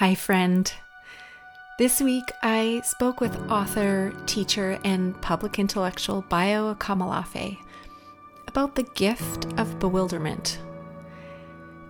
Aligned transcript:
Hi, 0.00 0.14
friend. 0.14 0.72
This 1.76 2.00
week 2.00 2.32
I 2.42 2.80
spoke 2.86 3.20
with 3.20 3.36
author, 3.50 4.14
teacher, 4.24 4.78
and 4.82 5.20
public 5.20 5.58
intellectual 5.58 6.22
Báyò 6.22 6.74
Akomóláfé 6.74 7.58
about 8.48 8.76
the 8.76 8.84
gift 8.94 9.44
of 9.58 9.78
bewilderment. 9.78 10.58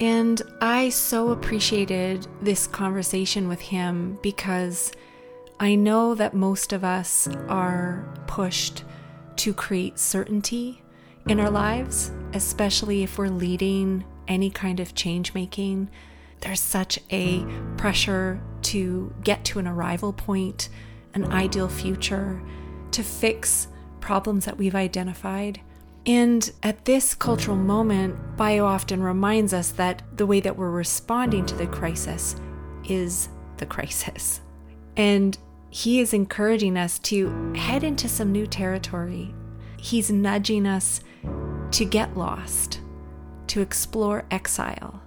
And 0.00 0.42
I 0.60 0.90
so 0.90 1.30
appreciated 1.30 2.26
this 2.42 2.66
conversation 2.66 3.48
with 3.48 3.62
him 3.62 4.18
because 4.22 4.92
I 5.58 5.74
know 5.74 6.14
that 6.14 6.34
most 6.34 6.74
of 6.74 6.84
us 6.84 7.26
are 7.48 8.06
pushed 8.26 8.84
to 9.36 9.54
create 9.54 9.98
certainty 9.98 10.82
in 11.26 11.40
our 11.40 11.50
lives, 11.50 12.12
especially 12.34 13.02
if 13.02 13.16
we're 13.16 13.28
leading 13.28 14.04
any 14.28 14.50
kind 14.50 14.78
of 14.78 14.94
change 14.94 15.32
making. 15.32 15.88
There's 16.44 16.60
such 16.60 16.98
a 17.10 17.42
pressure 17.78 18.38
to 18.62 19.14
get 19.24 19.46
to 19.46 19.58
an 19.58 19.66
arrival 19.66 20.12
point, 20.12 20.68
an 21.14 21.32
ideal 21.32 21.68
future, 21.68 22.42
to 22.90 23.02
fix 23.02 23.68
problems 24.00 24.44
that 24.44 24.58
we've 24.58 24.74
identified. 24.74 25.62
And 26.04 26.52
at 26.62 26.84
this 26.84 27.14
cultural 27.14 27.56
moment, 27.56 28.36
Báyò 28.36 28.64
often 28.64 29.02
reminds 29.02 29.54
us 29.54 29.70
that 29.72 30.02
the 30.14 30.26
way 30.26 30.40
that 30.40 30.58
we're 30.58 30.70
responding 30.70 31.46
to 31.46 31.54
the 31.54 31.66
crisis 31.66 32.36
is 32.86 33.30
the 33.56 33.64
crisis. 33.64 34.42
And 34.98 35.38
he 35.70 35.98
is 35.98 36.12
encouraging 36.12 36.76
us 36.76 36.98
to 37.00 37.54
head 37.54 37.82
into 37.82 38.06
some 38.06 38.32
new 38.32 38.46
territory. 38.46 39.34
He's 39.78 40.10
nudging 40.10 40.66
us 40.66 41.00
to 41.70 41.86
get 41.86 42.18
lost, 42.18 42.80
to 43.46 43.62
explore 43.62 44.26
exile, 44.30 45.00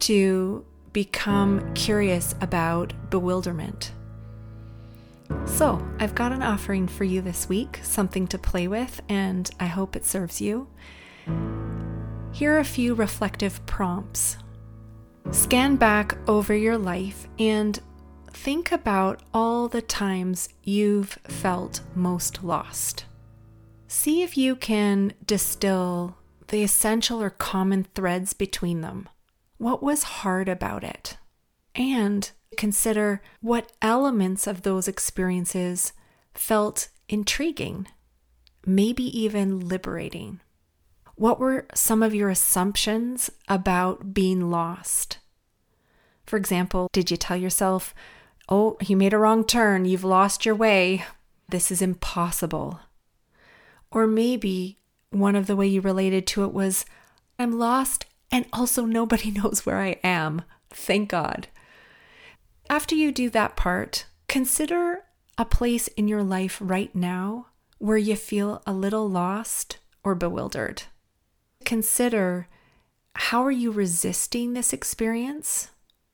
to 0.00 0.64
become 0.92 1.74
curious 1.74 2.34
about 2.40 2.92
bewilderment. 3.10 3.92
So, 5.44 5.86
I've 5.98 6.14
got 6.14 6.32
an 6.32 6.42
offering 6.42 6.88
for 6.88 7.04
you 7.04 7.20
this 7.20 7.48
week, 7.48 7.80
something 7.82 8.26
to 8.28 8.38
play 8.38 8.66
with, 8.66 9.00
and 9.08 9.50
I 9.60 9.66
hope 9.66 9.94
it 9.94 10.06
serves 10.06 10.40
you. 10.40 10.68
Here 12.32 12.54
are 12.54 12.58
a 12.58 12.64
few 12.64 12.94
reflective 12.94 13.64
prompts. 13.66 14.36
Scan 15.30 15.76
back 15.76 16.16
over 16.26 16.54
your 16.54 16.78
life 16.78 17.28
and 17.38 17.78
think 18.32 18.72
about 18.72 19.22
all 19.34 19.68
the 19.68 19.82
times 19.82 20.48
you've 20.62 21.18
felt 21.24 21.80
most 21.94 22.42
lost. 22.42 23.04
See 23.88 24.22
if 24.22 24.36
you 24.36 24.56
can 24.56 25.12
distill 25.24 26.16
the 26.48 26.62
essential 26.62 27.22
or 27.22 27.30
common 27.30 27.84
threads 27.94 28.32
between 28.32 28.80
them. 28.80 29.08
What 29.58 29.82
was 29.82 30.02
hard 30.04 30.48
about 30.48 30.84
it? 30.84 31.18
And 31.74 32.30
consider 32.56 33.20
what 33.40 33.72
elements 33.82 34.46
of 34.46 34.62
those 34.62 34.88
experiences 34.88 35.92
felt 36.34 36.88
intriguing, 37.08 37.88
maybe 38.64 39.04
even 39.18 39.68
liberating. 39.68 40.40
What 41.16 41.40
were 41.40 41.66
some 41.74 42.02
of 42.02 42.14
your 42.14 42.30
assumptions 42.30 43.30
about 43.48 44.14
being 44.14 44.50
lost? 44.50 45.18
For 46.24 46.36
example, 46.36 46.88
did 46.92 47.10
you 47.10 47.16
tell 47.16 47.36
yourself, 47.36 47.94
oh, 48.48 48.76
you 48.80 48.96
made 48.96 49.12
a 49.12 49.18
wrong 49.18 49.44
turn, 49.44 49.84
you've 49.84 50.04
lost 50.04 50.46
your 50.46 50.54
way, 50.54 51.04
this 51.48 51.70
is 51.72 51.82
impossible? 51.82 52.80
Or 53.90 54.06
maybe 54.06 54.78
one 55.10 55.34
of 55.34 55.46
the 55.46 55.56
way 55.56 55.66
you 55.66 55.80
related 55.80 56.26
to 56.28 56.44
it 56.44 56.52
was, 56.52 56.84
I'm 57.38 57.58
lost 57.58 58.04
and 58.30 58.46
also 58.52 58.84
nobody 58.84 59.30
knows 59.32 59.64
where 59.64 59.78
I 59.78 59.96
am. 60.02 60.42
Thank 60.70 61.10
God. 61.10 61.48
After 62.70 62.94
you 62.94 63.12
do 63.12 63.30
that 63.30 63.56
part, 63.56 64.06
consider 64.28 65.04
a 65.38 65.44
place 65.44 65.88
in 65.88 66.08
your 66.08 66.22
life 66.22 66.58
right 66.60 66.94
now 66.94 67.46
where 67.78 67.96
you 67.96 68.16
feel 68.16 68.62
a 68.66 68.72
little 68.72 69.08
lost 69.08 69.78
or 70.02 70.14
bewildered. 70.14 70.82
Consider 71.64 72.48
how 73.14 73.42
are 73.44 73.50
you 73.50 73.70
resisting 73.70 74.52
this 74.52 74.72
experience? 74.72 75.70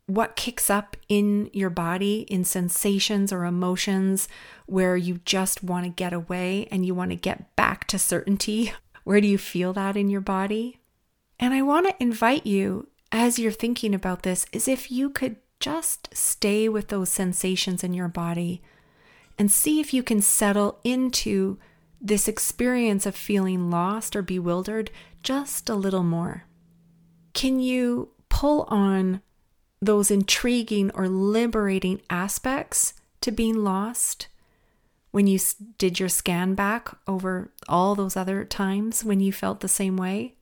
What 0.07 0.37
kicks 0.37 0.69
up 0.69 0.97
in 1.09 1.49
your 1.53 1.71
body 1.71 2.27
in 2.29 2.45
sensations 2.45 3.33
or 3.33 3.45
emotions 3.45 4.29
where 4.67 4.97
you 4.97 5.21
just 5.25 5.63
want 5.63 5.85
to 5.85 5.91
get 5.91 6.13
away 6.13 6.69
and 6.71 6.85
you 6.85 6.95
want 6.95 7.11
to 7.11 7.17
get 7.17 7.57
back 7.57 7.87
to 7.89 7.99
certainty? 7.99 8.73
Where 9.05 9.21
do 9.21 9.27
you 9.27 9.37
feel 9.37 9.75
that 9.75 9.99
in 9.99 10.09
your 10.09 10.23
body? 10.23 10.79
And 11.39 11.53
I 11.55 11.63
want 11.63 11.87
to 11.87 12.03
invite 12.03 12.47
you 12.47 12.89
as 13.13 13.39
you're 13.39 13.53
thinking 13.53 13.95
about 13.95 14.23
this 14.23 14.47
is 14.53 14.67
if 14.67 14.91
you 14.91 15.11
could 15.11 15.37
just 15.61 16.15
stay 16.15 16.69
with 16.69 16.89
those 16.89 17.09
sensations 17.09 17.85
in 17.85 17.95
your 17.95 18.09
body 18.09 18.61
and 19.39 19.51
see 19.51 19.81
if 19.81 19.95
you 19.95 20.03
can 20.03 20.21
settle 20.21 20.79
into 20.85 21.59
this 22.01 22.29
experience 22.29 23.07
of 23.07 23.17
feeling 23.17 23.71
lost 23.71 24.15
or 24.15 24.23
bewildered 24.23 24.91
just 25.23 25.69
a 25.71 25.75
little 25.75 26.03
more. 26.03 26.45
Can 27.33 27.61
you 27.61 28.11
pull 28.29 28.63
on 28.69 29.23
those 29.81 30.11
intriguing 30.11 30.91
or 30.95 31.09
liberating 31.09 32.01
aspects 32.11 32.95
to 33.21 33.33
being 33.33 33.65
lost 33.65 34.29
when 35.11 35.27
you 35.27 35.39
did 35.79 35.99
your 35.99 36.09
scan 36.09 36.55
back 36.55 36.95
over 37.07 37.51
all 37.69 37.95
those 37.95 38.17
other 38.17 38.45
times 38.45 39.05
when 39.05 39.21
you 39.21 39.33
felt 39.33 39.61
the 39.61 39.69
same 39.69 39.97
way? 39.97 40.35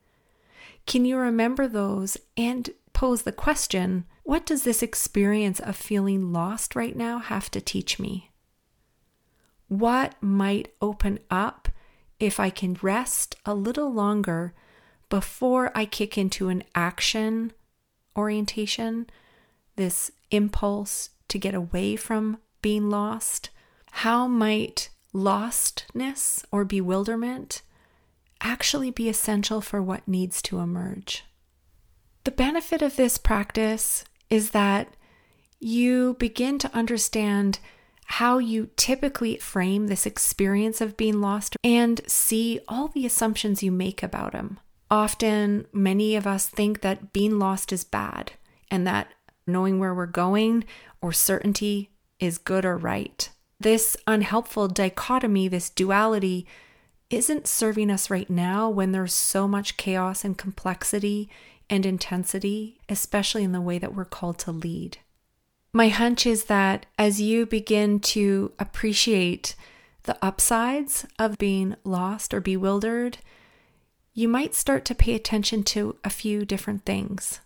Can 0.86 1.04
you 1.04 1.16
remember 1.16 1.68
those 1.68 2.16
and 2.36 2.70
pose 2.92 3.22
the 3.22 3.32
question 3.32 4.04
what 4.24 4.46
does 4.46 4.62
this 4.62 4.82
experience 4.82 5.58
of 5.60 5.76
feeling 5.76 6.32
lost 6.32 6.76
right 6.76 6.96
now 6.96 7.18
have 7.18 7.50
to 7.50 7.60
teach 7.60 7.98
me? 7.98 8.30
What 9.68 10.14
might 10.22 10.72
open 10.80 11.18
up 11.30 11.68
if 12.20 12.38
I 12.38 12.50
can 12.50 12.78
rest 12.82 13.34
a 13.44 13.54
little 13.54 13.92
longer 13.92 14.54
before 15.08 15.72
I 15.74 15.86
kick 15.86 16.16
into 16.16 16.48
an 16.48 16.62
action 16.74 17.52
orientation, 18.16 19.08
this 19.76 20.10
impulse 20.30 21.10
to 21.28 21.38
get 21.38 21.54
away 21.54 21.96
from 21.96 22.38
being 22.60 22.88
lost? 22.88 23.50
How 23.90 24.26
might 24.26 24.90
lostness 25.12 26.44
or 26.52 26.64
bewilderment 26.64 27.62
actually 28.42 28.90
be 28.90 29.08
essential 29.08 29.60
for 29.60 29.82
what 29.82 30.06
needs 30.06 30.42
to 30.42 30.58
emerge. 30.58 31.24
The 32.24 32.30
benefit 32.30 32.82
of 32.82 32.96
this 32.96 33.18
practice 33.18 34.04
is 34.30 34.50
that 34.50 34.94
you 35.58 36.14
begin 36.18 36.58
to 36.58 36.74
understand 36.74 37.58
how 38.06 38.38
you 38.38 38.68
typically 38.76 39.36
frame 39.36 39.86
this 39.86 40.06
experience 40.06 40.80
of 40.80 40.96
being 40.96 41.20
lost 41.20 41.56
and 41.64 42.00
see 42.06 42.60
all 42.68 42.88
the 42.88 43.06
assumptions 43.06 43.62
you 43.62 43.72
make 43.72 44.02
about 44.02 44.32
them. 44.32 44.58
Often, 44.90 45.66
many 45.72 46.16
of 46.16 46.26
us 46.26 46.46
think 46.46 46.82
that 46.82 47.12
being 47.12 47.38
lost 47.38 47.72
is 47.72 47.84
bad 47.84 48.32
and 48.70 48.86
that 48.86 49.08
knowing 49.46 49.78
where 49.78 49.94
we're 49.94 50.06
going 50.06 50.64
or 51.00 51.12
certainty 51.12 51.90
is 52.20 52.38
good 52.38 52.64
or 52.64 52.76
right. 52.76 53.30
This 53.58 53.96
unhelpful 54.06 54.68
dichotomy, 54.68 55.48
this 55.48 55.70
duality, 55.70 56.46
isn't 57.12 57.46
serving 57.46 57.90
us 57.90 58.10
right 58.10 58.28
now 58.28 58.68
when 58.68 58.92
there's 58.92 59.14
so 59.14 59.46
much 59.46 59.76
chaos 59.76 60.24
and 60.24 60.38
complexity 60.38 61.28
and 61.68 61.86
intensity, 61.86 62.80
especially 62.88 63.44
in 63.44 63.52
the 63.52 63.60
way 63.60 63.78
that 63.78 63.94
we're 63.94 64.04
called 64.04 64.38
to 64.40 64.52
lead. 64.52 64.98
My 65.72 65.88
hunch 65.88 66.26
is 66.26 66.44
that 66.44 66.86
as 66.98 67.20
you 67.20 67.46
begin 67.46 67.98
to 68.00 68.52
appreciate 68.58 69.54
the 70.02 70.18
upsides 70.22 71.06
of 71.18 71.38
being 71.38 71.76
lost 71.84 72.34
or 72.34 72.40
bewildered, 72.40 73.18
you 74.12 74.28
might 74.28 74.54
start 74.54 74.84
to 74.84 74.94
pay 74.94 75.14
attention 75.14 75.62
to 75.64 75.96
a 76.04 76.10
few 76.10 76.44
different 76.44 76.84
things. 76.84 77.40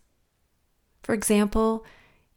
For 1.03 1.15
example, 1.15 1.85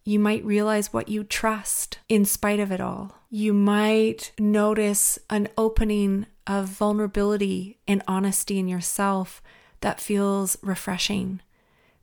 you 0.09 0.17
might 0.17 0.43
realize 0.43 0.91
what 0.91 1.07
you 1.07 1.23
trust 1.23 1.99
in 2.09 2.25
spite 2.25 2.59
of 2.59 2.71
it 2.71 2.81
all. 2.81 3.15
You 3.29 3.53
might 3.53 4.31
notice 4.39 5.19
an 5.29 5.49
opening 5.55 6.25
of 6.47 6.67
vulnerability 6.67 7.77
and 7.87 8.01
honesty 8.07 8.57
in 8.57 8.67
yourself 8.67 9.39
that 9.81 10.01
feels 10.01 10.57
refreshing, 10.63 11.41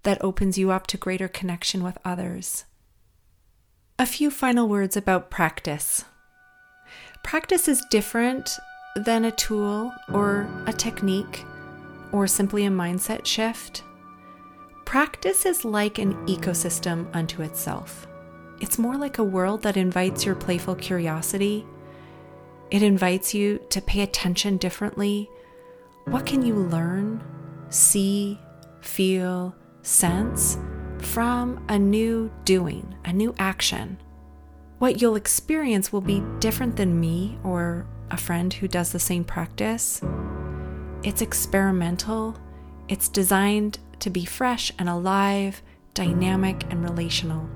that 0.04 0.22
opens 0.22 0.56
you 0.56 0.70
up 0.70 0.86
to 0.86 0.96
greater 0.96 1.26
connection 1.26 1.82
with 1.82 1.98
others. 2.04 2.64
A 3.98 4.06
few 4.06 4.30
final 4.30 4.68
words 4.68 4.96
about 4.96 5.28
practice. 5.28 6.04
Practice 7.24 7.66
is 7.66 7.84
different 7.90 8.48
than 8.94 9.24
a 9.24 9.32
tool 9.32 9.92
or 10.12 10.48
a 10.66 10.72
technique 10.72 11.44
or 12.12 12.28
simply 12.28 12.66
a 12.66 12.70
mindset 12.70 13.26
shift. 13.26 13.82
Practice 14.86 15.44
is 15.44 15.64
like 15.64 15.98
an 15.98 16.14
ecosystem 16.26 17.14
unto 17.14 17.42
itself. 17.42 18.06
It's 18.62 18.78
more 18.78 18.96
like 18.96 19.18
a 19.18 19.24
world 19.24 19.62
that 19.62 19.76
invites 19.76 20.24
your 20.24 20.34
playful 20.34 20.76
curiosity 20.76 21.66
it 22.70 22.82
invites 22.82 23.32
you 23.32 23.60
to 23.70 23.80
pay 23.80 24.02
attention 24.02 24.56
differently. 24.56 25.30
What 26.06 26.26
can 26.26 26.44
you 26.44 26.54
learn, 26.54 27.22
see, 27.68 28.40
feel, 28.80 29.54
sense 29.82 30.58
from 30.98 31.64
a 31.68 31.78
new 31.78 32.30
doing, 32.44 32.94
a 33.04 33.12
new 33.12 33.34
action. 33.38 33.98
What 34.78 35.00
you'll 35.00 35.16
experience 35.16 35.92
will 35.92 36.00
be 36.00 36.22
different 36.40 36.76
than 36.76 36.98
me 36.98 37.38
or 37.44 37.86
a 38.10 38.16
friend 38.16 38.52
who 38.52 38.66
does 38.66 38.92
the 38.92 38.98
same 38.98 39.24
practice. 39.24 40.00
It's 41.02 41.22
experimental, 41.22 42.36
it's 42.88 43.08
designed 43.08 43.78
to 44.00 44.10
be 44.10 44.24
fresh 44.24 44.72
and 44.78 44.88
alive, 44.88 45.62
dynamic 45.94 46.64
and 46.70 46.82
relational. 46.82 47.48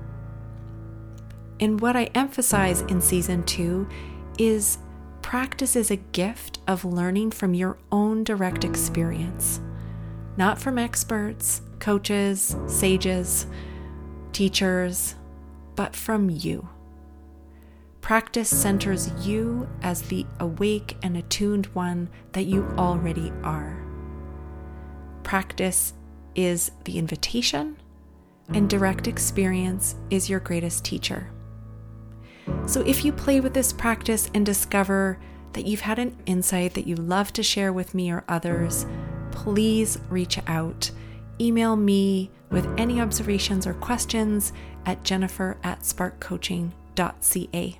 And 1.59 1.79
what 1.79 1.95
I 1.95 2.05
emphasize 2.15 2.81
in 2.81 3.01
season 3.01 3.43
two 3.43 3.87
is 4.39 4.79
practice 5.21 5.75
is 5.75 5.91
a 5.91 5.97
gift 5.97 6.59
of 6.67 6.83
learning 6.83 7.31
from 7.31 7.53
your 7.53 7.77
own 7.91 8.23
direct 8.23 8.63
experience, 8.63 9.61
not 10.37 10.59
from 10.59 10.79
experts, 10.79 11.61
coaches, 11.79 12.55
sages, 12.67 13.45
teachers, 14.33 15.15
but 15.75 15.95
from 15.95 16.29
you. 16.29 16.67
Practice 18.01 18.49
centers 18.49 19.11
you 19.25 19.69
as 19.83 20.01
the 20.03 20.25
awake 20.39 20.97
and 21.03 21.15
attuned 21.15 21.67
one 21.67 22.09
that 22.31 22.45
you 22.45 22.67
already 22.77 23.31
are. 23.43 23.77
Practice 25.21 25.93
is 26.35 26.71
the 26.85 26.97
invitation, 26.97 27.77
and 28.49 28.69
direct 28.69 29.07
experience 29.07 29.95
is 30.09 30.29
your 30.29 30.39
greatest 30.39 30.83
teacher. 30.85 31.29
So, 32.65 32.81
if 32.81 33.05
you 33.05 33.11
play 33.11 33.39
with 33.39 33.53
this 33.53 33.71
practice 33.71 34.29
and 34.33 34.45
discover 34.45 35.19
that 35.53 35.65
you've 35.65 35.81
had 35.81 35.99
an 35.99 36.17
insight 36.25 36.73
that 36.73 36.87
you 36.87 36.95
love 36.95 37.33
to 37.33 37.43
share 37.43 37.73
with 37.73 37.93
me 37.93 38.11
or 38.11 38.23
others, 38.27 38.85
please 39.31 39.99
reach 40.09 40.39
out. 40.47 40.91
Email 41.39 41.75
me 41.75 42.29
with 42.49 42.67
any 42.77 43.01
observations 43.01 43.65
or 43.65 43.73
questions 43.73 44.53
at 44.85 45.03
jennifer 45.03 45.57
at 45.63 45.81
sparkcoaching.ca. 45.81 47.79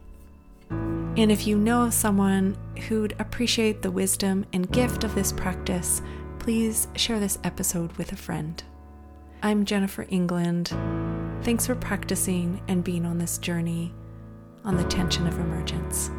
And 1.17 1.29
if 1.29 1.45
you 1.45 1.57
know 1.57 1.83
of 1.83 1.93
someone 1.93 2.57
who'd 2.87 3.15
appreciate 3.19 3.81
the 3.81 3.91
wisdom 3.91 4.45
and 4.53 4.71
gift 4.71 5.03
of 5.03 5.13
this 5.13 5.33
practice, 5.33 6.01
please 6.41 6.87
share 6.95 7.19
this 7.19 7.37
episode 7.43 7.91
with 7.97 8.11
a 8.13 8.15
friend. 8.15 8.63
I'm 9.43 9.63
Jennifer 9.63 10.07
England. 10.09 10.69
Thanks 11.43 11.67
for 11.67 11.75
practicing 11.75 12.63
and 12.67 12.83
being 12.83 13.05
on 13.05 13.19
this 13.19 13.37
journey 13.37 13.93
on 14.63 14.75
the 14.75 14.83
tension 14.85 15.27
of 15.27 15.37
emergence. 15.37 16.09